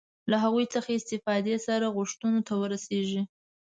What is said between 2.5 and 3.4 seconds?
ورسېږي.